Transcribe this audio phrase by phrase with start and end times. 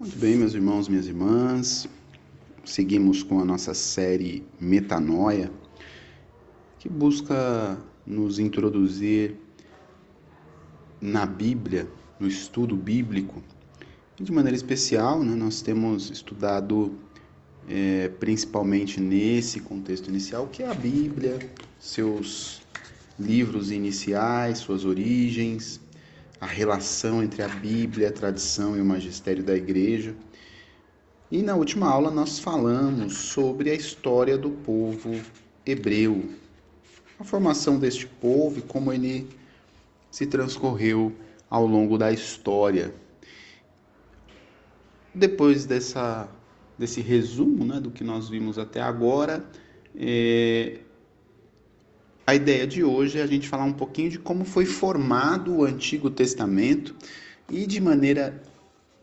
[0.00, 1.88] Muito bem, meus irmãos, minhas irmãs.
[2.64, 5.50] Seguimos com a nossa série Metanoia,
[6.78, 7.76] que busca
[8.06, 9.34] nos introduzir
[11.00, 11.88] na Bíblia,
[12.20, 13.42] no estudo bíblico.
[14.20, 16.94] E de maneira especial, né, nós temos estudado
[17.68, 21.40] é, principalmente nesse contexto inicial, que é a Bíblia,
[21.76, 22.62] seus
[23.18, 25.80] livros iniciais, suas origens,
[26.40, 30.14] a relação entre a Bíblia, a tradição e o magistério da igreja.
[31.30, 35.20] E na última aula nós falamos sobre a história do povo
[35.66, 36.30] hebreu,
[37.18, 39.28] a formação deste povo e como ele
[40.10, 41.12] se transcorreu
[41.50, 42.94] ao longo da história.
[45.14, 46.28] Depois dessa,
[46.78, 49.44] desse resumo né, do que nós vimos até agora,
[49.96, 50.78] é,
[52.28, 55.64] a ideia de hoje é a gente falar um pouquinho de como foi formado o
[55.64, 56.94] Antigo Testamento
[57.50, 58.42] e de maneira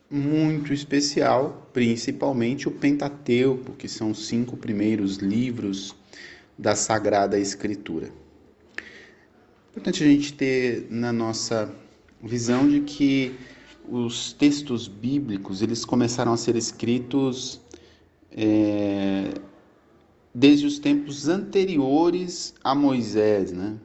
[0.08, 5.95] muito especial, principalmente o Pentateuco, que são os cinco primeiros livros
[6.56, 8.12] da Sagrada Escritura.
[9.72, 11.73] Importante a gente ter na nossa
[12.22, 13.34] visão de que
[13.89, 17.60] os textos bíblicos eles começaram a ser escritos
[18.32, 19.32] é,
[20.36, 23.78] desde os tempos anteriores a Moisés, né?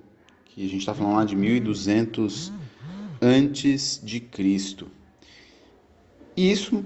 [0.46, 2.52] Que a gente está falando lá de 1200
[3.22, 4.88] antes de Cristo.
[6.36, 6.84] E isso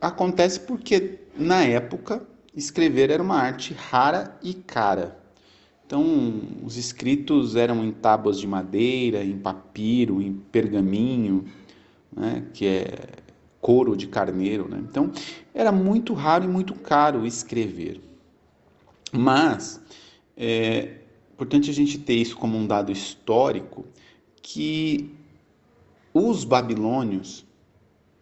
[0.00, 5.16] acontece porque na época escrever era uma arte rara e cara.
[5.86, 11.44] Então, os escritos eram em tábuas de madeira, em papiro, em pergaminho,
[12.10, 12.94] né, que é
[13.60, 14.68] couro de carneiro.
[14.68, 14.82] Né?
[14.88, 15.12] Então,
[15.52, 18.00] era muito raro e muito caro escrever.
[19.16, 19.80] Mas
[20.36, 20.96] é
[21.32, 23.84] importante a gente ter isso como um dado histórico
[24.42, 25.14] que
[26.12, 27.46] os babilônios,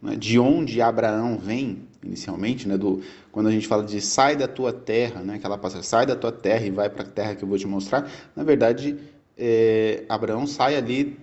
[0.01, 4.47] né, de onde Abraão vem inicialmente, né, do, quando a gente fala de sai da
[4.47, 7.43] tua terra, né, aquela passagem, sai da tua terra e vai para a terra que
[7.43, 8.97] eu vou te mostrar, na verdade,
[9.37, 11.17] é, Abraão sai ali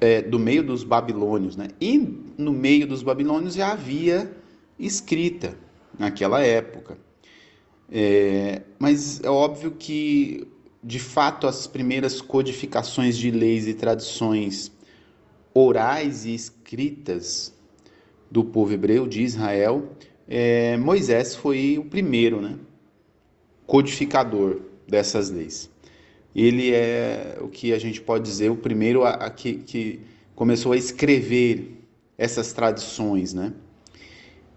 [0.00, 1.98] é, do meio dos babilônios, né, e
[2.36, 4.30] no meio dos babilônios já havia
[4.78, 5.56] escrita
[5.98, 7.07] naquela época.
[7.90, 10.46] É, mas é óbvio que,
[10.82, 14.70] de fato, as primeiras codificações de leis e tradições
[15.54, 17.52] orais e escritas
[18.30, 19.92] do povo hebreu, de Israel,
[20.28, 22.56] é, Moisés foi o primeiro né,
[23.66, 25.70] codificador dessas leis.
[26.34, 30.00] Ele é o que a gente pode dizer, o primeiro a, a que, que
[30.34, 31.78] começou a escrever
[32.16, 33.52] essas tradições, né?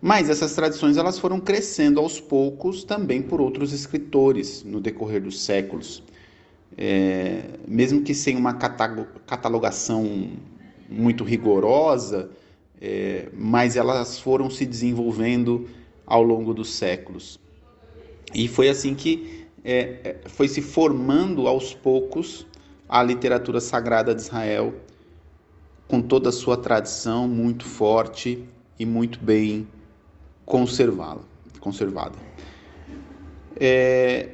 [0.01, 5.39] Mas essas tradições elas foram crescendo aos poucos também por outros escritores no decorrer dos
[5.41, 6.01] séculos.
[6.75, 10.31] É, mesmo que sem uma catalogação
[10.89, 12.31] muito rigorosa,
[12.81, 15.69] é, mas elas foram se desenvolvendo
[16.07, 17.39] ao longo dos séculos.
[18.33, 22.47] E foi assim que é, é foi se formando aos poucos
[22.89, 24.73] a literatura sagrada de Israel,
[25.87, 28.43] com toda a sua tradição muito forte
[28.79, 29.67] e muito bem
[30.51, 31.21] conservá-la,
[31.61, 32.17] conservada.
[33.57, 34.31] É,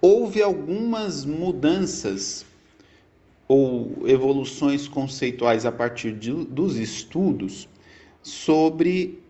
[0.00, 2.44] houve algumas mudanças
[3.46, 7.68] ou evoluções conceituais a partir de, dos estudos
[8.20, 9.22] sobre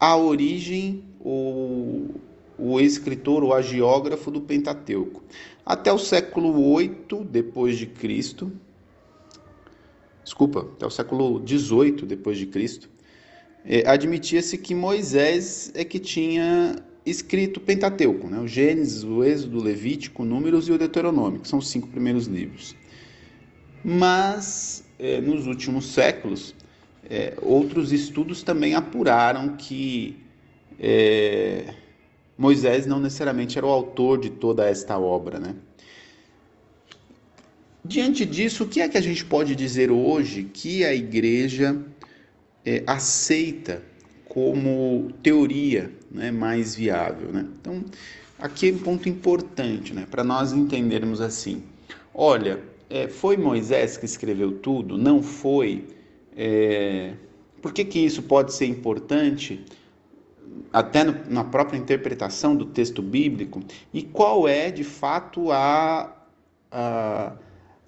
[0.00, 2.10] a origem ou
[2.58, 5.22] o escritor ou agiógrafo do Pentateuco.
[5.64, 8.50] Até o século VIII depois de Cristo,
[10.24, 12.90] desculpa, até o século XVIII depois de Cristo,
[13.86, 18.38] admitia-se que Moisés é que tinha escrito o Pentateuco, né?
[18.38, 22.26] o Gênesis, o Êxodo, o Levítico, Números e o Deuteronômio, que são os cinco primeiros
[22.26, 22.74] livros.
[23.84, 26.54] Mas, é, nos últimos séculos,
[27.08, 30.16] é, outros estudos também apuraram que
[30.78, 31.74] é,
[32.36, 35.38] Moisés não necessariamente era o autor de toda esta obra.
[35.38, 35.54] Né?
[37.84, 41.76] Diante disso, o que é que a gente pode dizer hoje que a igreja
[42.64, 43.82] é, aceita
[44.28, 47.32] como teoria né, mais viável.
[47.32, 47.46] Né?
[47.60, 47.84] Então,
[48.38, 51.62] aqui é um ponto importante né, para nós entendermos assim:
[52.14, 54.96] olha, é, foi Moisés que escreveu tudo?
[54.96, 55.86] Não foi?
[56.36, 57.14] É,
[57.60, 59.64] por que, que isso pode ser importante?
[60.72, 63.60] Até no, na própria interpretação do texto bíblico,
[63.92, 66.16] e qual é de fato a,
[66.70, 67.32] a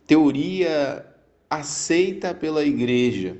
[0.06, 1.06] teoria
[1.48, 3.36] aceita pela igreja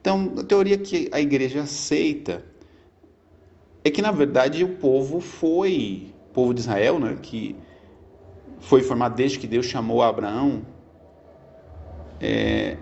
[0.00, 2.42] então, a teoria que a igreja aceita
[3.84, 7.54] é que, na verdade, o povo foi, o povo de Israel, né, que
[8.60, 10.62] foi formado desde que Deus chamou Abraão,
[12.18, 12.76] é,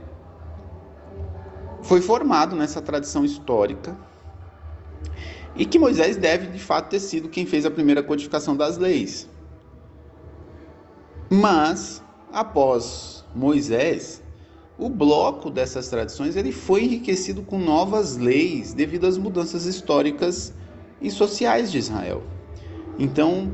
[1.83, 3.97] foi formado nessa tradição histórica
[5.57, 9.29] e que Moisés deve de fato ter sido quem fez a primeira codificação das leis.
[11.31, 14.23] Mas após Moisés,
[14.79, 20.53] o bloco dessas tradições ele foi enriquecido com novas leis devido às mudanças históricas
[21.03, 22.23] e sociais de Israel.
[22.97, 23.53] Então,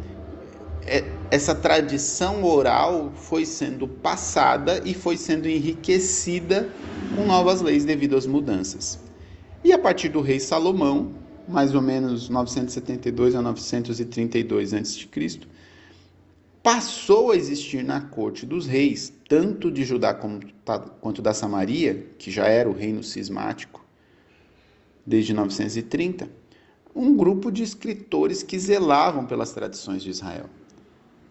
[0.87, 6.69] é, essa tradição oral foi sendo passada e foi sendo enriquecida
[7.17, 8.99] com novas leis devido às mudanças.
[9.63, 11.13] E a partir do rei Salomão,
[11.49, 15.41] mais ou menos 972 a 932 a.C.,
[16.63, 20.15] passou a existir na corte dos reis, tanto de Judá
[21.01, 23.85] quanto da Samaria, que já era o reino cismático
[25.07, 26.29] desde 930,
[26.95, 30.49] um grupo de escritores que zelavam pelas tradições de Israel.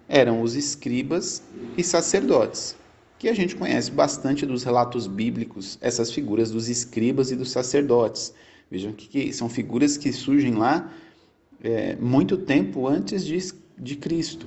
[0.07, 1.41] Eram os escribas
[1.77, 2.75] e sacerdotes,
[3.17, 8.33] que a gente conhece bastante dos relatos bíblicos, essas figuras dos escribas e dos sacerdotes.
[8.69, 10.91] Vejam que, são figuras que surgem lá
[11.63, 13.37] é, muito tempo antes de,
[13.77, 14.45] de Cristo.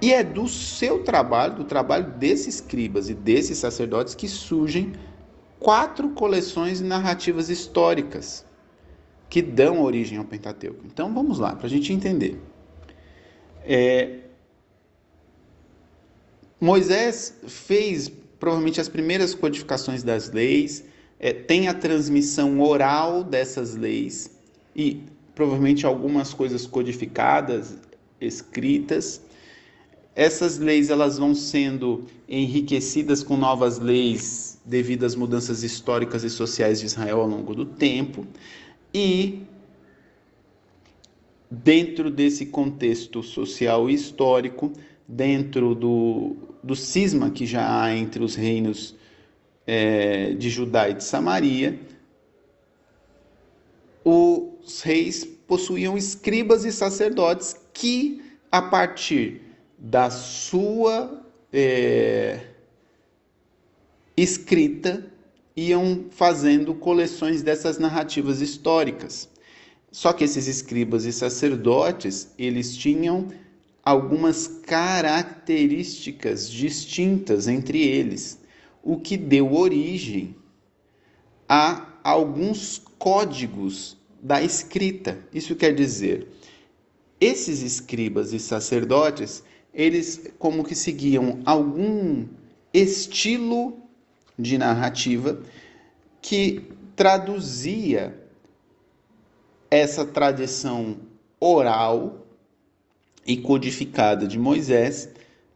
[0.00, 4.92] E é do seu trabalho, do trabalho desses escribas e desses sacerdotes, que surgem
[5.58, 8.44] quatro coleções narrativas históricas
[9.28, 10.84] que dão origem ao Pentateuco.
[10.86, 12.40] Então vamos lá, para a gente entender.
[13.64, 14.20] É...
[16.60, 20.84] Moisés fez provavelmente as primeiras codificações das leis,
[21.18, 24.30] é, tem a transmissão oral dessas leis
[24.74, 25.02] e
[25.34, 27.78] provavelmente algumas coisas codificadas,
[28.20, 29.22] escritas
[30.16, 36.80] essas leis elas vão sendo enriquecidas com novas leis devido às mudanças históricas e sociais
[36.80, 38.26] de Israel ao longo do tempo.
[38.94, 39.42] E
[41.50, 44.72] dentro desse contexto social e histórico,
[45.06, 46.34] dentro do,
[46.64, 48.96] do cisma que já há entre os reinos
[49.66, 51.78] é, de Judá e de Samaria,
[54.02, 59.45] os reis possuíam escribas e sacerdotes que, a partir
[59.78, 62.40] da sua é,
[64.16, 65.10] escrita
[65.56, 69.28] iam fazendo coleções dessas narrativas históricas.
[69.90, 73.28] Só que esses escribas e sacerdotes, eles tinham
[73.82, 78.38] algumas características distintas entre eles,
[78.82, 80.36] o que deu origem
[81.48, 85.18] a alguns códigos da escrita.
[85.32, 86.28] Isso quer dizer,
[87.20, 89.42] esses escribas e sacerdotes,
[89.76, 92.26] eles como que seguiam algum
[92.72, 93.76] estilo
[94.38, 95.38] de narrativa
[96.22, 98.18] que traduzia
[99.70, 100.96] essa tradição
[101.38, 102.26] oral
[103.26, 105.10] e codificada de Moisés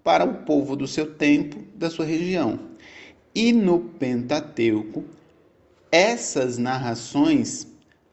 [0.04, 2.58] para o povo do seu tempo, da sua região.
[3.34, 5.02] E no Pentateuco,
[5.90, 7.66] essas narrações,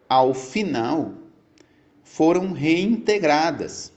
[0.07, 1.13] ao final,
[2.03, 3.91] foram reintegradas.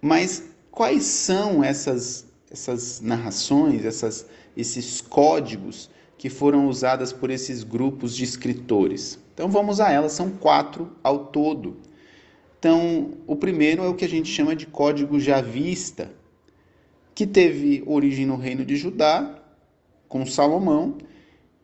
[0.00, 0.47] Mas
[0.78, 4.24] quais são essas, essas narrações, essas,
[4.56, 9.18] esses códigos que foram usadas por esses grupos de escritores?
[9.34, 11.78] Então vamos a elas, são quatro ao todo.
[12.60, 16.12] Então, o primeiro é o que a gente chama de código javista,
[17.12, 19.42] que teve origem no reino de Judá,
[20.08, 20.96] com Salomão,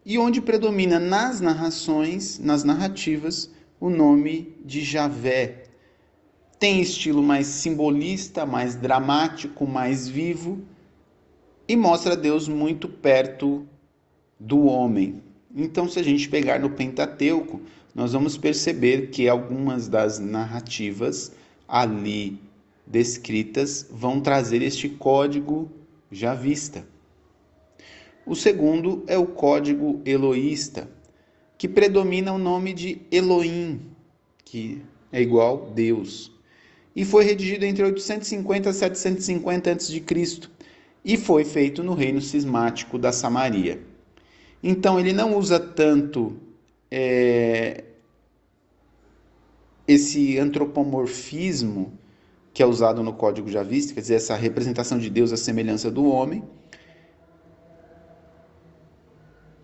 [0.04, 3.48] e onde predomina nas narrações, nas narrativas,
[3.78, 5.63] o nome de Javé,
[6.64, 10.62] tem estilo mais simbolista, mais dramático, mais vivo
[11.68, 13.68] e mostra Deus muito perto
[14.40, 15.22] do homem.
[15.54, 17.60] Então, se a gente pegar no Pentateuco,
[17.94, 21.32] nós vamos perceber que algumas das narrativas
[21.68, 22.40] ali
[22.86, 25.70] descritas vão trazer este código
[26.10, 26.82] já vista.
[28.24, 30.88] O segundo é o código eloísta,
[31.58, 33.82] que predomina o nome de Elohim,
[34.46, 34.80] que
[35.12, 36.32] é igual Deus
[36.94, 40.04] e foi redigido entre 850 e 750 a.C.
[41.04, 43.80] e foi feito no reino cismático da Samaria.
[44.62, 46.36] Então ele não usa tanto
[46.90, 47.84] é,
[49.86, 51.98] esse antropomorfismo
[52.52, 56.06] que é usado no Código Javista, quer dizer, essa representação de Deus à semelhança do
[56.06, 56.44] homem.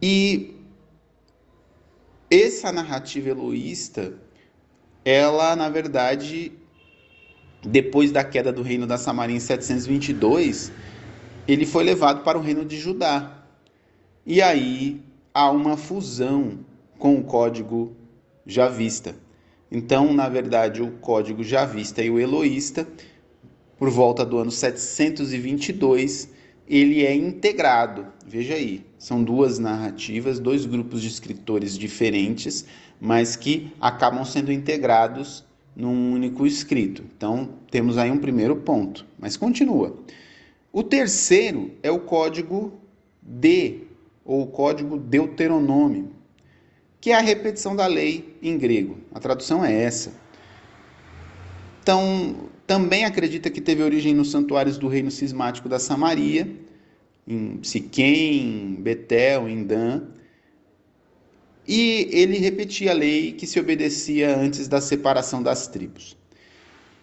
[0.02, 0.56] E
[2.28, 4.14] essa narrativa eloísta,
[5.04, 6.52] ela, na verdade,
[7.62, 10.72] depois da queda do reino da Samaria em 722,
[11.46, 13.44] ele foi levado para o reino de Judá.
[14.24, 15.02] E aí
[15.34, 16.60] há uma fusão
[16.98, 17.96] com o código
[18.46, 19.14] javista.
[19.70, 22.86] Então, na verdade, o código javista e o eloísta,
[23.78, 26.28] por volta do ano 722,
[26.68, 28.06] ele é integrado.
[28.26, 32.64] Veja aí, são duas narrativas, dois grupos de escritores diferentes,
[33.00, 35.44] mas que acabam sendo integrados
[35.80, 37.02] num único escrito.
[37.16, 39.96] Então, temos aí um primeiro ponto, mas continua.
[40.72, 42.72] O terceiro é o código
[43.22, 43.84] D,
[44.24, 46.10] ou o código Deuteronômio,
[47.00, 48.98] que é a repetição da lei em grego.
[49.12, 50.12] A tradução é essa.
[51.82, 56.48] Então, também acredita que teve origem nos santuários do reino cismático da Samaria,
[57.26, 60.02] em Siquém, Betel, em Dan.
[61.70, 66.16] E ele repetia a lei que se obedecia antes da separação das tribos.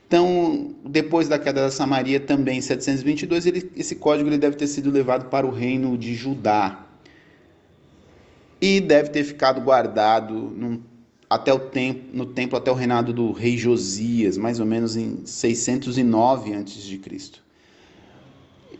[0.06, 4.68] Então, depois da queda da Samaria, também em 722, ele, esse código ele deve ter
[4.68, 6.86] sido levado para o reino de Judá.
[8.60, 10.82] E deve ter ficado guardado num
[11.30, 15.26] até o tempo, no templo até o reinado do rei Josias, mais ou menos em
[15.26, 17.00] 609 a.C.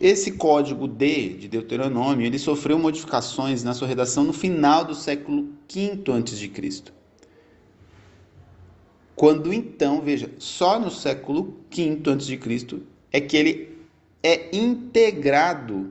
[0.00, 5.48] Esse código D de Deuteronômio, ele sofreu modificações na sua redação no final do século
[5.68, 6.82] V a.C.
[9.16, 12.80] Quando então, veja, só no século V a.C.
[13.12, 13.76] é que ele
[14.22, 15.90] é integrado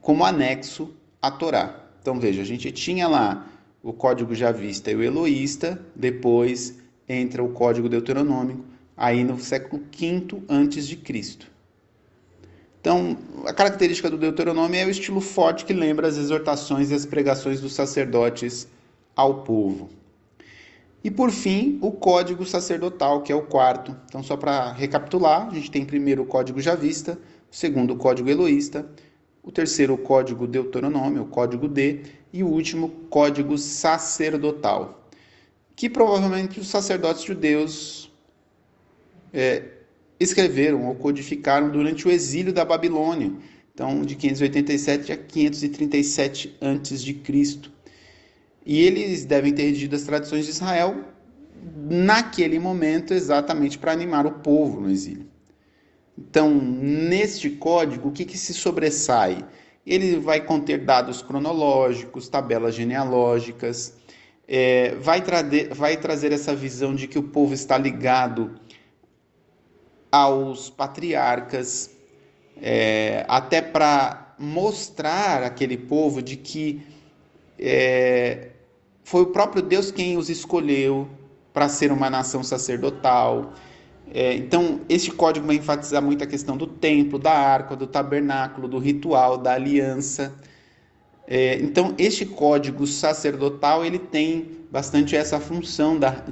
[0.00, 1.84] como anexo à Torá.
[2.00, 3.46] Então veja, a gente tinha lá
[3.82, 8.64] o código javista e o eloísta, depois entra o código deuteronômico,
[8.96, 11.51] aí no século V Cristo.
[12.82, 17.06] Então, a característica do Deuteronômio é o estilo forte que lembra as exortações e as
[17.06, 18.66] pregações dos sacerdotes
[19.14, 19.88] ao povo.
[21.04, 23.96] E por fim, o código sacerdotal, que é o quarto.
[24.06, 27.16] Então, só para recapitular, a gente tem primeiro o código javista,
[27.48, 28.84] o segundo o código eloísta,
[29.44, 35.06] o terceiro o código deuteronômio, o código D, e o último código sacerdotal,
[35.76, 38.10] que provavelmente os sacerdotes judeus
[39.32, 39.71] é,
[40.22, 43.32] escreveram ou codificaram durante o exílio da Babilônia,
[43.74, 47.72] então de 587 a 537 a.C.
[48.64, 51.04] E eles devem ter redigido as tradições de Israel
[51.88, 55.26] naquele momento exatamente para animar o povo no exílio.
[56.18, 59.44] Então, neste código, o que, que se sobressai?
[59.84, 63.94] Ele vai conter dados cronológicos, tabelas genealógicas,
[64.46, 65.22] é, vai,
[65.74, 68.60] vai trazer essa visão de que o povo está ligado
[70.12, 71.90] aos patriarcas,
[72.60, 76.82] é, até para mostrar aquele povo de que
[77.58, 78.50] é,
[79.02, 81.08] foi o próprio Deus quem os escolheu
[81.52, 83.52] para ser uma nação sacerdotal
[84.14, 88.68] é, então, este código vai enfatizar muito a questão do templo, da arca, do tabernáculo,
[88.68, 90.34] do ritual, da aliança.
[91.26, 96.22] É, então, este código sacerdotal ele tem bastante essa função da,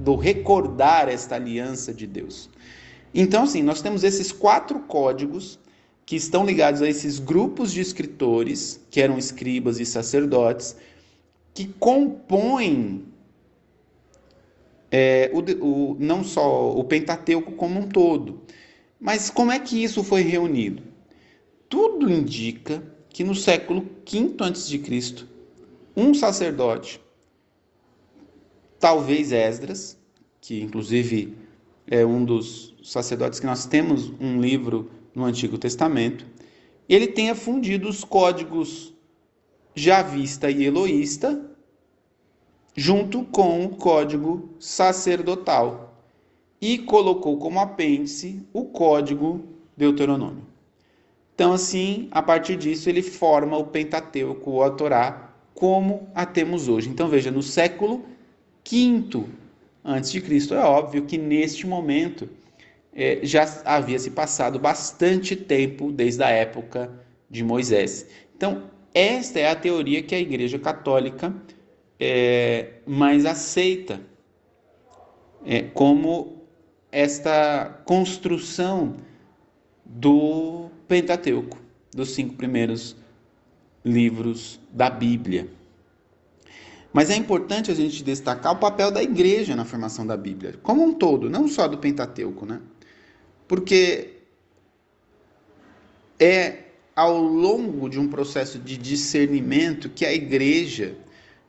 [0.00, 2.48] do recordar esta aliança de Deus.
[3.14, 5.58] Então, assim, nós temos esses quatro códigos
[6.06, 10.74] que estão ligados a esses grupos de escritores, que eram escribas e sacerdotes,
[11.54, 13.04] que compõem
[14.90, 18.40] é, o, o, não só o Pentateuco como um todo.
[18.98, 20.82] Mas como é que isso foi reunido?
[21.68, 25.26] Tudo indica que no século V a.C.,
[25.96, 27.00] um sacerdote,
[28.80, 29.96] talvez Esdras,
[30.40, 31.36] que inclusive
[31.86, 36.26] é um dos sacerdotes que nós temos um livro no Antigo Testamento,
[36.88, 38.94] ele tenha fundido os códigos
[39.74, 41.48] javista e eloísta
[42.74, 46.02] junto com o código sacerdotal
[46.60, 49.44] e colocou como apêndice o código
[49.76, 50.46] Deuteronômio.
[51.34, 56.68] Então, assim, a partir disso, ele forma o Pentateuco ou a Torá como a temos
[56.68, 56.88] hoje.
[56.88, 58.04] Então, veja, no século
[58.68, 59.26] V
[59.84, 62.28] antes de Cristo, é óbvio que neste momento
[62.92, 66.90] é, já havia se passado bastante tempo desde a época
[67.28, 68.06] de Moisés.
[68.36, 71.34] Então, esta é a teoria que a Igreja Católica
[71.98, 74.00] é, mais aceita
[75.44, 76.42] é, como
[76.90, 78.96] esta construção
[79.84, 81.58] do Pentateuco,
[81.94, 82.96] dos cinco primeiros
[83.84, 85.48] livros da Bíblia.
[86.92, 90.82] Mas é importante a gente destacar o papel da igreja na formação da Bíblia, como
[90.82, 92.60] um todo, não só do Pentateuco, né?
[93.46, 94.16] Porque
[96.18, 96.64] é
[96.96, 100.96] ao longo de um processo de discernimento que a igreja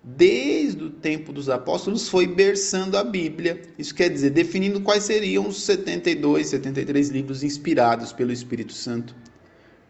[0.04, 3.62] desde o tempo dos apóstolos, foi versando a Bíblia.
[3.78, 9.16] Isso quer dizer, definindo quais seriam os 72, 73 livros inspirados pelo Espírito Santo,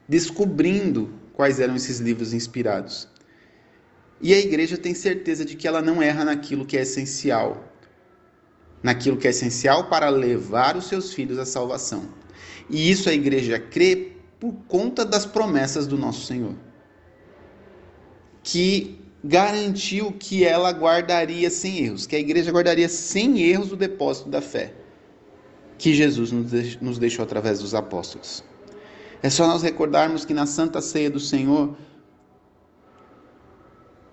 [0.08, 3.08] descobrindo quais eram esses livros inspirados.
[4.22, 7.64] E a igreja tem certeza de que ela não erra naquilo que é essencial,
[8.84, 12.10] naquilo que é essencial para levar os seus filhos à salvação.
[12.70, 16.56] E isso a igreja crê por conta das promessas do nosso Senhor,
[18.44, 24.30] que garantiu que ela guardaria sem erros, que a igreja guardaria sem erros o depósito
[24.30, 24.74] da fé
[25.82, 26.32] que Jesus
[26.80, 28.44] nos deixou através dos apóstolos.
[29.24, 31.76] É só nós recordarmos que na Santa Ceia do Senhor,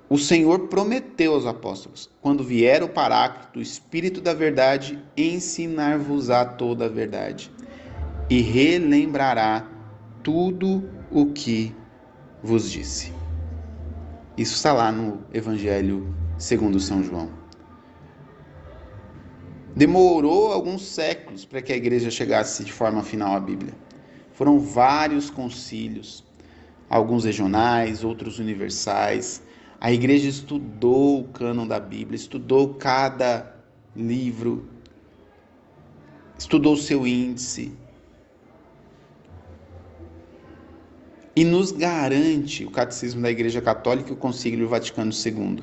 [0.08, 6.86] o Senhor prometeu aos apóstolos: quando vier o Paráclito, o Espírito da Verdade, ensinar-vos-á toda
[6.86, 7.50] a verdade
[8.30, 9.66] e relembrará
[10.22, 11.74] tudo o que
[12.42, 13.12] vos disse.
[14.36, 17.30] Isso está lá no Evangelho segundo São João.
[19.74, 23.74] Demorou alguns séculos para que a igreja chegasse de forma final à Bíblia.
[24.32, 26.24] Foram vários concílios,
[26.88, 29.42] alguns regionais, outros universais.
[29.80, 33.54] A igreja estudou o cânon da Bíblia, estudou cada
[33.94, 34.68] livro,
[36.36, 37.72] estudou seu índice,
[41.38, 45.62] e nos garante o Catecismo da Igreja Católica e o Concílio Vaticano II,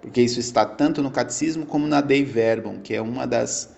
[0.00, 3.76] porque isso está tanto no Catecismo como na Dei Verbum, que é uma das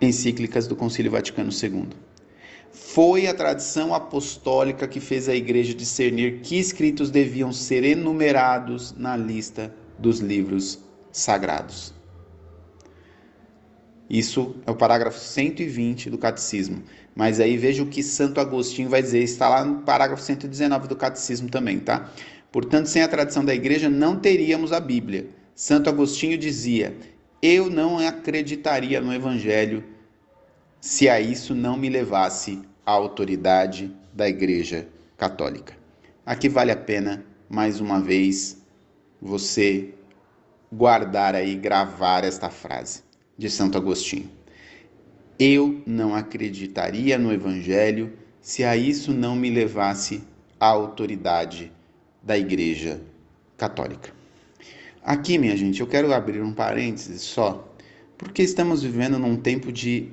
[0.00, 1.90] encíclicas do Concílio Vaticano II.
[2.70, 9.16] Foi a tradição apostólica que fez a Igreja discernir que escritos deviam ser enumerados na
[9.16, 10.78] lista dos livros
[11.10, 11.94] sagrados.
[14.08, 16.82] Isso é o parágrafo 120 do Catecismo.
[17.14, 20.96] Mas aí veja o que Santo Agostinho vai dizer, está lá no parágrafo 119 do
[20.96, 22.10] Catecismo também, tá?
[22.50, 25.26] Portanto, sem a tradição da igreja, não teríamos a Bíblia.
[25.54, 26.96] Santo Agostinho dizia:
[27.42, 29.84] Eu não acreditaria no Evangelho
[30.80, 35.76] se a isso não me levasse a autoridade da Igreja Católica.
[36.24, 38.62] Aqui vale a pena, mais uma vez,
[39.20, 39.94] você
[40.72, 43.02] guardar aí, gravar esta frase
[43.36, 44.30] de Santo Agostinho.
[45.38, 50.22] Eu não acreditaria no Evangelho se a isso não me levasse
[50.58, 51.72] a autoridade
[52.22, 53.00] da Igreja
[53.56, 54.12] Católica.
[55.02, 57.72] Aqui, minha gente, eu quero abrir um parênteses só,
[58.16, 60.10] porque estamos vivendo num tempo de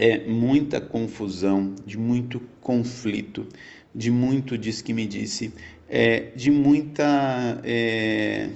[0.00, 3.48] é, muita confusão, de muito conflito,
[3.92, 5.52] de muito diz que me disse,
[5.88, 7.60] é, de muita.
[7.64, 8.48] É,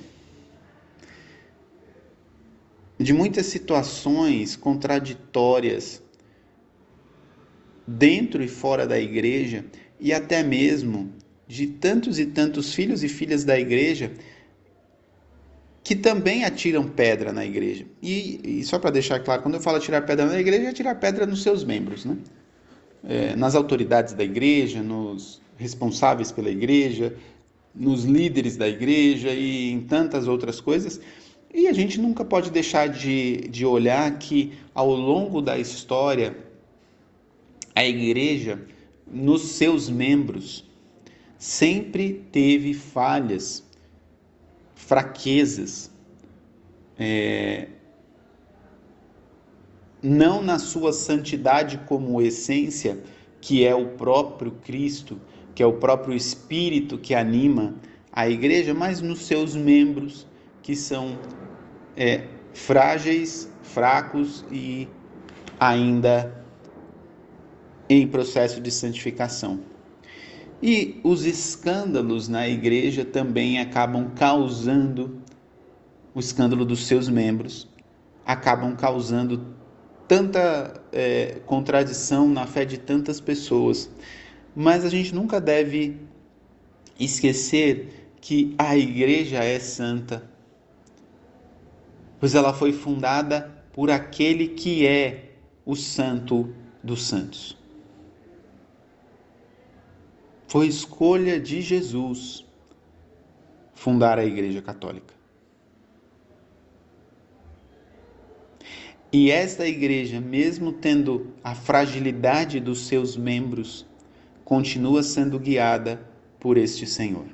[2.97, 6.01] de muitas situações contraditórias
[7.85, 9.65] dentro e fora da igreja
[9.99, 11.13] e até mesmo
[11.49, 14.13] de tantos e tantos filhos e filhas da igreja
[15.93, 17.85] que também atiram pedra na igreja.
[18.03, 20.99] E, e só para deixar claro, quando eu falo atirar pedra na igreja, é atirar
[20.99, 22.17] pedra nos seus membros, né?
[23.05, 27.15] É, nas autoridades da igreja, nos responsáveis pela igreja,
[27.75, 30.99] nos líderes da igreja e em tantas outras coisas.
[31.53, 36.35] E a gente nunca pode deixar de, de olhar que ao longo da história,
[37.75, 38.63] a igreja,
[39.07, 40.65] nos seus membros,
[41.37, 43.63] sempre teve falhas,
[44.93, 45.91] fraquezas,
[46.99, 47.67] é,
[50.03, 53.03] não na sua santidade como essência,
[53.41, 55.19] que é o próprio Cristo,
[55.55, 57.75] que é o próprio Espírito que anima
[58.13, 60.27] a igreja, mas nos seus membros,
[60.63, 61.19] que são
[61.97, 64.87] é, frágeis, fracos e
[65.59, 66.45] ainda
[67.89, 69.72] em processo de santificação.
[70.63, 75.21] E os escândalos na igreja também acabam causando
[76.15, 77.69] o escândalo dos seus membros,
[78.25, 79.45] acabam causando
[80.07, 83.91] tanta é, contradição na fé de tantas pessoas.
[84.55, 85.97] Mas a gente nunca deve
[87.01, 90.31] esquecer que a igreja é santa,
[92.21, 95.33] pois ela foi fundada por aquele que é
[95.67, 97.62] o Santo dos Santos.
[100.53, 102.45] Foi escolha de Jesus
[103.73, 105.15] fundar a Igreja Católica.
[109.11, 113.87] E esta igreja, mesmo tendo a fragilidade dos seus membros,
[114.45, 116.07] continua sendo guiada
[116.39, 117.29] por este Senhor.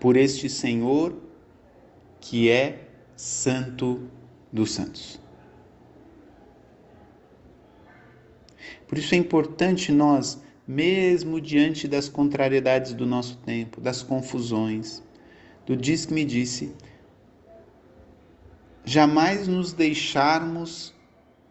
[0.00, 1.14] Por este Senhor
[2.22, 4.08] que é Santo
[4.50, 5.20] dos Santos.
[8.86, 15.02] Por isso é importante nós, mesmo diante das contrariedades do nosso tempo, das confusões,
[15.64, 16.74] do diz que me disse,
[18.84, 20.94] jamais nos deixarmos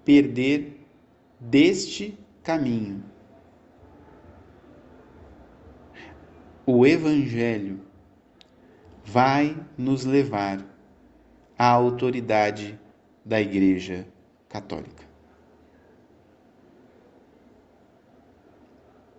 [0.05, 0.85] perder
[1.39, 3.03] deste caminho.
[6.63, 7.81] O Evangelho
[9.03, 10.63] vai nos levar
[11.57, 12.79] a autoridade
[13.25, 14.07] da Igreja
[14.47, 15.06] Católica.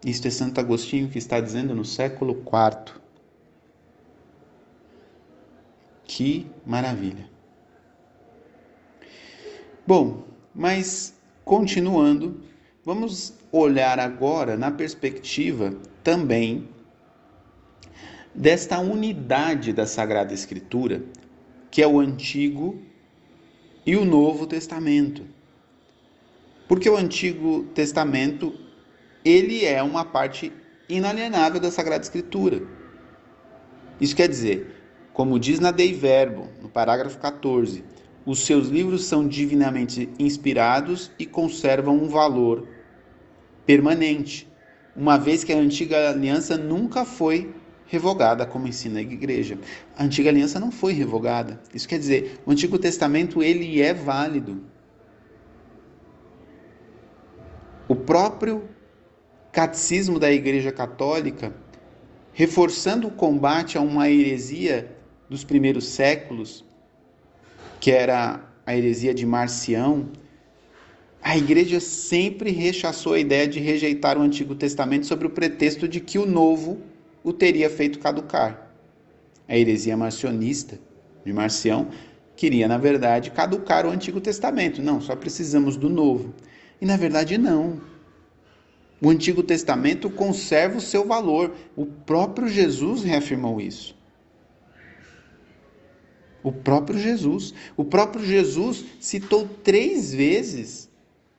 [0.08, 2.94] Isto é Santo Agostinho que está dizendo no século IV.
[6.04, 7.28] Que maravilha!
[9.86, 12.40] Bom, mas continuando,
[12.82, 16.66] vamos olhar agora na perspectiva também
[18.34, 21.02] desta unidade da Sagrada Escritura,
[21.70, 22.80] que é o Antigo
[23.84, 25.22] e o Novo Testamento.
[26.66, 28.67] Porque o Antigo Testamento,
[29.24, 30.52] ele é uma parte
[30.88, 32.62] inalienável da Sagrada Escritura.
[34.00, 34.74] Isso quer dizer,
[35.12, 37.85] como diz na Dei Verbo, no parágrafo 14,
[38.24, 42.68] os seus livros são divinamente inspirados e conservam um valor
[43.66, 44.48] permanente,
[44.94, 47.54] uma vez que a antiga aliança nunca foi
[47.87, 49.59] revogada, como ensina a igreja.
[49.96, 51.61] A antiga aliança não foi revogada.
[51.74, 54.62] Isso quer dizer, o Antigo Testamento ele é válido.
[57.88, 58.68] O próprio
[59.52, 61.52] catecismo da Igreja Católica,
[62.32, 64.96] reforçando o combate a uma heresia
[65.28, 66.64] dos primeiros séculos,
[67.80, 70.08] que era a heresia de Marcião,
[71.22, 76.00] a igreja sempre rechaçou a ideia de rejeitar o Antigo Testamento sobre o pretexto de
[76.00, 76.80] que o Novo
[77.24, 78.70] o teria feito caducar.
[79.48, 80.78] A heresia marcionista
[81.24, 81.88] de Marcião
[82.37, 84.80] queria, na verdade, caducar o Antigo Testamento.
[84.80, 86.32] Não, só precisamos do Novo.
[86.80, 87.80] E na verdade, não.
[89.00, 91.54] O Antigo Testamento conserva o seu valor.
[91.76, 93.96] O próprio Jesus reafirmou isso.
[96.42, 97.54] O próprio Jesus.
[97.76, 100.88] O próprio Jesus citou três vezes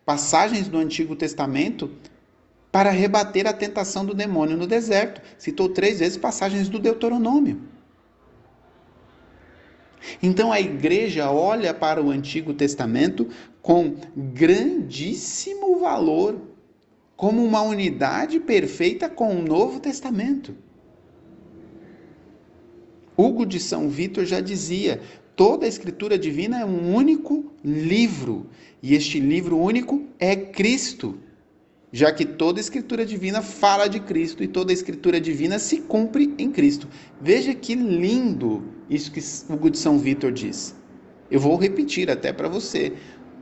[0.06, 1.92] passagens do Antigo Testamento
[2.72, 5.22] para rebater a tentação do demônio no deserto.
[5.38, 7.62] Citou três vezes passagens do Deuteronômio.
[10.22, 13.30] Então a igreja olha para o Antigo Testamento
[13.62, 16.40] com grandíssimo valor,
[17.20, 20.56] como uma unidade perfeita com o Novo Testamento.
[23.18, 25.02] Hugo de São Vítor já dizia:
[25.36, 28.46] toda a escritura divina é um único livro,
[28.82, 31.20] e este livro único é Cristo
[31.92, 35.82] já que toda a escritura divina fala de Cristo e toda a escritura divina se
[35.82, 36.88] cumpre em Cristo.
[37.20, 39.20] Veja que lindo isso que
[39.52, 40.76] Hugo de São Vítor diz.
[41.32, 42.94] Eu vou repetir até para você.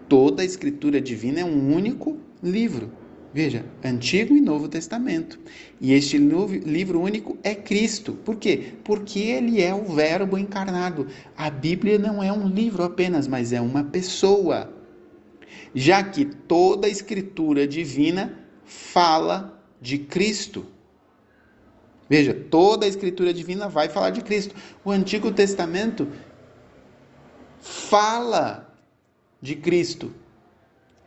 [0.08, 2.90] Toda a escritura divina é um único livro.
[3.38, 5.40] Veja, Antigo e Novo Testamento.
[5.80, 8.14] E este livro único é Cristo.
[8.14, 8.74] Por quê?
[8.84, 11.06] Porque ele é o Verbo encarnado.
[11.38, 14.74] A Bíblia não é um livro apenas, mas é uma pessoa
[15.76, 20.66] já que toda a escritura divina fala de Cristo.
[22.10, 24.56] Veja, toda a escritura divina vai falar de Cristo.
[24.84, 26.08] O Antigo Testamento
[27.60, 28.76] fala
[29.40, 30.12] de Cristo.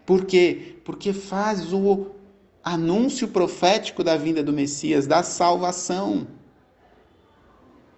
[0.07, 0.77] Por quê?
[0.85, 2.19] Porque faz o
[2.62, 6.27] anúncio profético da vinda do Messias, da salvação,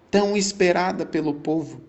[0.09, 1.81] tão esperada pelo povo.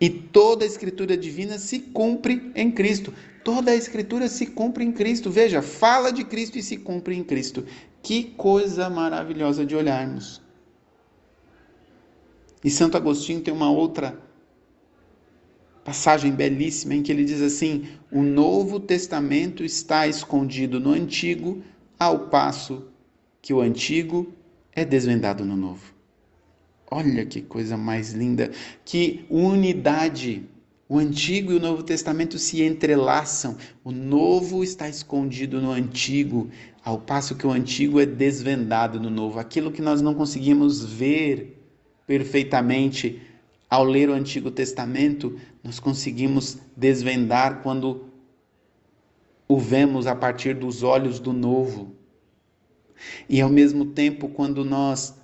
[0.00, 3.12] E toda a escritura divina se cumpre em Cristo.
[3.44, 5.30] Toda a escritura se cumpre em Cristo.
[5.30, 7.66] Veja, fala de Cristo e se cumpre em Cristo.
[8.02, 10.40] Que coisa maravilhosa de olharmos.
[12.64, 14.18] E Santo Agostinho tem uma outra
[15.90, 21.64] passagem belíssima em que ele diz assim: O Novo Testamento está escondido no Antigo,
[21.98, 22.84] ao passo
[23.42, 24.32] que o Antigo
[24.72, 25.92] é desvendado no Novo.
[26.88, 28.52] Olha que coisa mais linda,
[28.84, 30.44] que unidade.
[30.88, 33.56] O Antigo e o Novo Testamento se entrelaçam.
[33.84, 36.50] O Novo está escondido no Antigo,
[36.84, 39.40] ao passo que o Antigo é desvendado no Novo.
[39.40, 41.60] Aquilo que nós não conseguimos ver
[42.06, 43.20] perfeitamente
[43.70, 48.06] ao ler o Antigo Testamento, nós conseguimos desvendar quando
[49.46, 51.94] o vemos a partir dos olhos do Novo.
[53.28, 55.14] E ao mesmo tempo, quando nós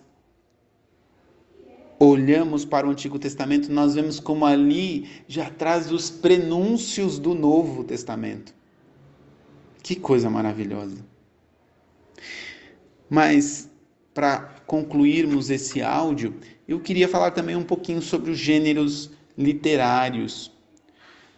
[1.98, 7.82] olhamos para o Antigo Testamento, nós vemos como ali já traz os prenúncios do Novo
[7.82, 8.54] Testamento.
[9.82, 11.04] Que coisa maravilhosa.
[13.08, 13.70] Mas,
[14.12, 16.34] para concluirmos esse áudio,
[16.68, 20.50] eu queria falar também um pouquinho sobre os gêneros literários.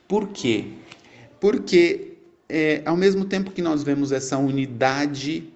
[0.06, 0.66] Por quê?
[1.40, 2.14] Porque,
[2.48, 5.52] é, ao mesmo tempo que nós vemos essa unidade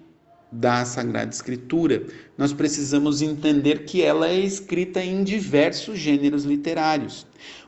[0.51, 2.05] da Sagrada Escritura,
[2.37, 7.25] nós precisamos entender que ela é escrita em diversos gêneros literários.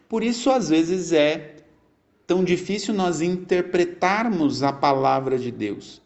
[0.08, 1.56] Por isso, às vezes, é
[2.28, 6.02] tão difícil nós interpretarmos a palavra de Deus,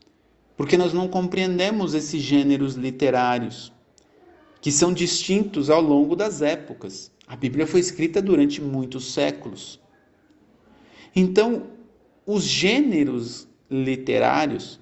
[0.55, 3.73] porque nós não compreendemos esses gêneros literários,
[4.61, 7.11] que são distintos ao longo das épocas.
[7.27, 9.79] A Bíblia foi escrita durante muitos séculos.
[11.15, 11.67] Então,
[12.25, 14.79] os gêneros literários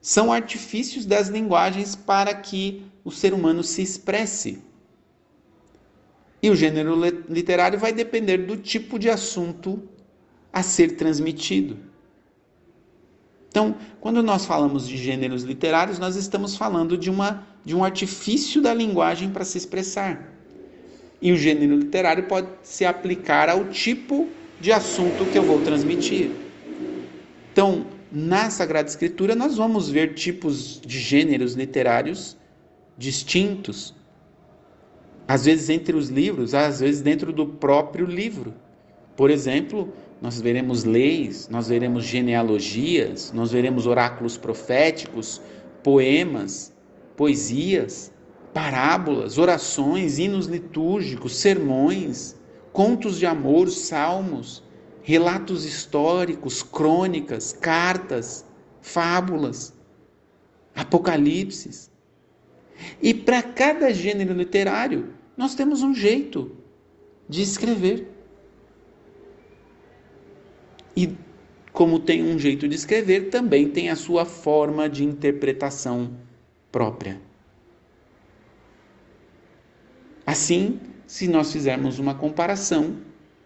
[0.00, 4.62] são artifícios das linguagens para que o ser humano se expresse.
[6.42, 6.98] E o gênero
[7.28, 9.82] literário vai depender do tipo de assunto
[10.52, 11.76] a ser transmitido.
[13.48, 18.60] Então, quando nós falamos de gêneros literários, nós estamos falando de, uma, de um artifício
[18.60, 20.32] da linguagem para se expressar.
[21.20, 24.28] E o gênero literário pode se aplicar ao tipo
[24.60, 26.30] de assunto que eu vou transmitir.
[27.52, 32.36] Então, na Sagrada Escritura, nós vamos ver tipos de gêneros literários
[32.96, 33.94] distintos,
[35.26, 38.52] às vezes entre os livros, às vezes dentro do próprio livro.
[39.16, 45.40] Por exemplo, nós veremos leis, nós veremos genealogias, nós veremos oráculos proféticos,
[45.82, 46.72] poemas,
[47.20, 48.10] poesias,
[48.54, 52.34] parábolas, orações, hinos litúrgicos, sermões,
[52.72, 54.64] contos de amor, salmos,
[55.02, 58.42] relatos históricos, crônicas, cartas,
[58.80, 59.74] fábulas,
[60.74, 61.90] apocalipses.
[63.02, 66.56] E para cada gênero literário, nós temos um jeito
[67.28, 68.10] de escrever.
[70.96, 71.14] E
[71.70, 76.16] como tem um jeito de escrever, também tem a sua forma de interpretação
[76.70, 77.20] própria.
[80.26, 82.96] Assim, se nós fizermos uma comparação,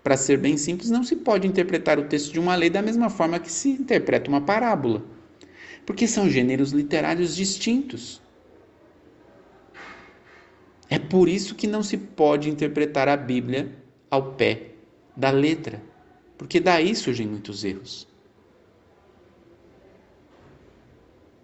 [0.03, 3.09] para ser bem simples, não se pode interpretar o texto de uma lei da mesma
[3.09, 5.03] forma que se interpreta uma parábola,
[5.87, 8.21] porque são gêneros literários distintos.
[10.91, 13.73] É por isso que não se pode interpretar a Bíblia
[14.11, 14.73] ao pé
[15.17, 15.83] da letra,
[16.37, 18.07] porque daí surgem muitos erros.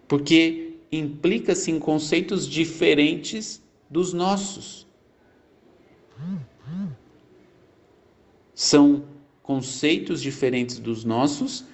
[0.06, 4.86] Porque implica-se em conceitos diferentes dos nossos.
[8.54, 9.04] São
[9.42, 11.64] conceitos diferentes dos nossos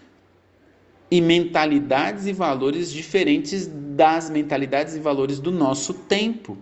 [1.11, 6.59] e mentalidades e valores diferentes das mentalidades e valores do nosso tempo.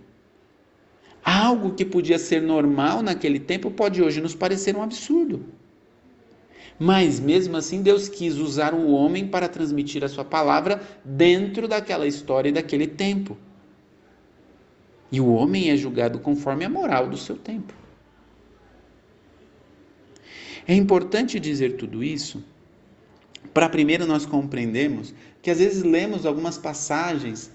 [1.23, 5.45] Algo que podia ser normal naquele tempo pode hoje nos parecer um absurdo.
[6.77, 12.05] Mas mesmo assim, Deus quis usar o homem para transmitir a sua palavra dentro daquela
[12.05, 13.37] história e daquele tempo.
[15.11, 17.73] E o homem é julgado conforme a moral do seu tempo.
[20.67, 22.43] É importante dizer tudo isso
[23.53, 27.51] para primeiro nós compreendermos que às vezes lemos algumas passagens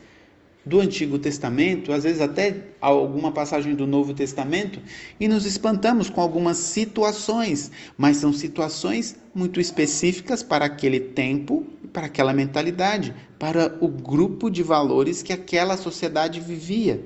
[0.64, 4.80] do Antigo Testamento, às vezes até alguma passagem do Novo Testamento,
[5.18, 12.06] e nos espantamos com algumas situações, mas são situações muito específicas para aquele tempo, para
[12.06, 17.02] aquela mentalidade, para o grupo de valores que aquela sociedade vivia.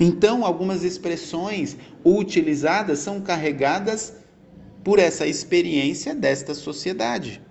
[0.00, 4.14] Então, algumas expressões utilizadas são carregadas
[4.84, 7.42] por essa experiência desta sociedade.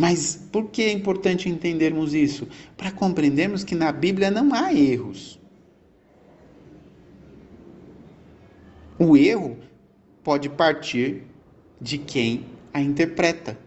[0.00, 2.48] Mas por que é importante entendermos isso?
[2.74, 5.38] Para compreendermos que na Bíblia não há erros.
[8.98, 9.58] O erro
[10.24, 11.24] pode partir
[11.78, 13.58] de quem a interpreta.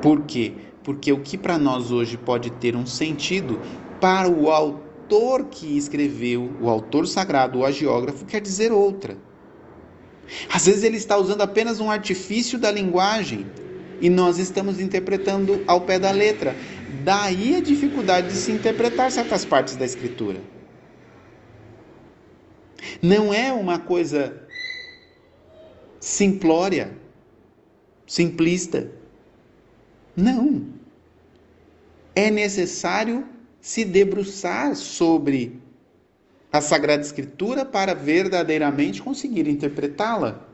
[0.00, 0.54] Por quê?
[0.82, 3.60] porque o que para nós hoje pode ter um sentido,
[4.00, 9.16] para o autor que escreveu, o autor sagrado, o agiógrafo, quer dizer outra.
[10.52, 13.46] Às vezes ele está usando apenas um artifício da linguagem
[14.00, 16.56] e nós estamos interpretando ao pé da letra.
[17.04, 20.40] Daí a dificuldade de se interpretar certas partes da escritura.
[23.00, 24.42] Não é uma coisa
[26.00, 26.96] simplória,
[28.06, 28.90] simplista.
[30.16, 30.66] Não.
[32.14, 33.26] É necessário
[33.60, 35.60] se debruçar sobre
[36.52, 40.46] a Sagrada Escritura para verdadeiramente conseguir interpretá-la.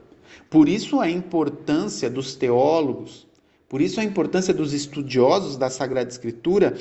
[0.49, 3.27] Por isso a importância dos teólogos,
[3.69, 6.77] por isso a importância dos estudiosos da Sagrada Escritura,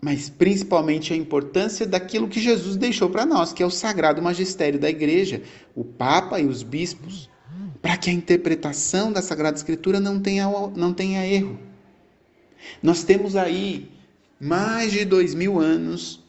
[0.00, 4.78] mas principalmente a importância daquilo que Jesus deixou para nós, que é o sagrado magistério
[4.78, 5.42] da igreja,
[5.74, 7.30] o Papa e os bispos,
[7.80, 11.58] para que a interpretação da Sagrada Escritura não tenha, não tenha erro.
[12.82, 13.90] Nós temos aí
[14.40, 16.22] mais de dois mil anos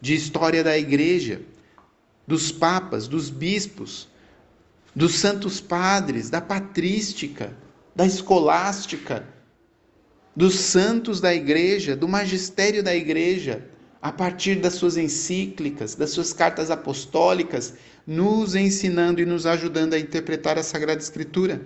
[0.00, 1.40] de história da igreja,
[2.26, 4.08] dos papas, dos bispos,
[4.94, 7.56] dos santos padres, da patrística,
[7.94, 9.26] da escolástica,
[10.34, 13.66] dos santos da igreja, do magistério da igreja,
[14.00, 17.74] a partir das suas encíclicas, das suas cartas apostólicas,
[18.06, 21.62] nos ensinando e nos ajudando a interpretar a Sagrada Escritura.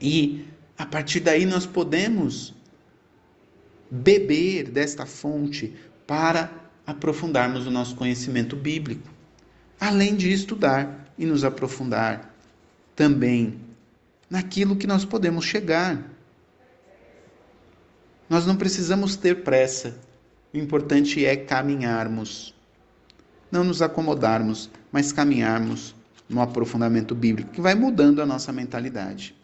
[0.00, 0.44] E
[0.78, 2.54] a partir daí nós podemos
[3.90, 5.74] beber desta fonte
[6.06, 9.08] para aprofundarmos o nosso conhecimento bíblico,
[9.80, 12.34] além de estudar e nos aprofundar
[12.96, 13.60] também
[14.28, 16.02] naquilo que nós podemos chegar.
[18.28, 19.96] Nós não precisamos ter pressa.
[20.52, 22.54] O importante é caminharmos.
[23.50, 25.94] Não nos acomodarmos, mas caminharmos
[26.28, 29.34] no aprofundamento bíblico, que vai mudando a nossa mentalidade.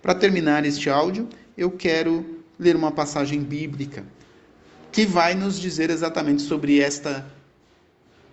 [0.00, 1.28] Para terminar este áudio,
[1.58, 4.04] eu quero ler uma passagem bíblica
[4.96, 7.30] que vai nos dizer exatamente sobre esta,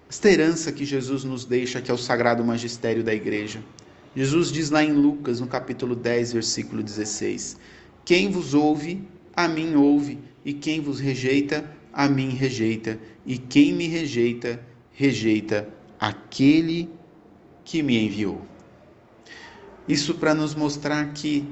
[0.09, 3.61] esta herança que Jesus nos deixa, que é o sagrado magistério da igreja.
[4.15, 7.57] Jesus diz lá em Lucas, no capítulo 10, versículo 16:
[8.05, 13.73] Quem vos ouve, a mim ouve, e quem vos rejeita, a mim rejeita, e quem
[13.73, 14.57] me rejeita,
[14.93, 15.67] rejeita
[15.99, 16.89] aquele
[17.65, 18.41] que me enviou.
[19.85, 21.45] Isso para nos mostrar que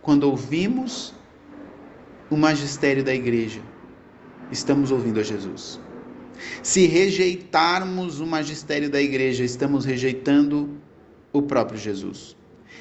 [0.00, 1.12] quando ouvimos
[2.30, 3.60] o magistério da igreja,
[4.50, 5.80] estamos ouvindo a Jesus.
[6.62, 10.78] Se rejeitarmos o magistério da igreja, estamos rejeitando
[11.32, 12.36] o próprio Jesus.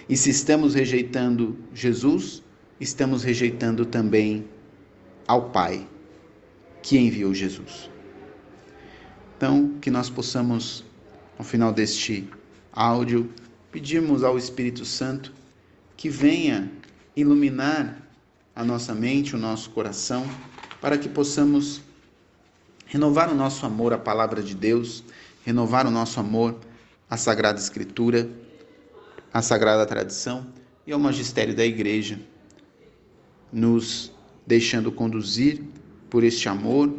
[0.08, 2.44] E se estamos rejeitando Jesus,
[2.80, 4.46] estamos rejeitando também
[5.28, 5.88] ao Pai
[6.82, 7.90] que enviou Jesus.
[9.38, 10.84] Então, que nós possamos,
[11.38, 12.28] ao final deste
[12.72, 13.30] áudio,
[13.72, 15.34] pedirmos ao Espírito Santo
[15.96, 16.72] que venha
[17.16, 17.98] iluminar
[18.56, 20.26] a nossa mente, o nosso coração,
[20.84, 21.82] para que possamos
[22.88, 25.02] renovar o nosso amor à palavra de Deus,
[25.46, 26.60] renovar o nosso amor
[27.10, 28.30] à Sagrada Escritura,
[29.34, 30.46] à Sagrada Tradição
[30.86, 32.20] e ao magistério da Igreja,
[33.50, 34.12] nos
[34.46, 35.64] deixando conduzir
[36.10, 36.94] por este amor,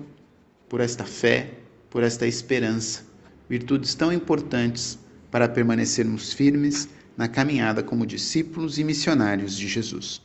[0.67, 1.53] por esta fé,
[1.91, 3.05] por esta esperança,
[3.51, 4.99] virtudes tão importantes
[5.31, 10.23] para permanecermos firmes na caminhada como discípulos e missionários de Jesus.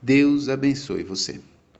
[0.00, 1.38] Deus abençoe você.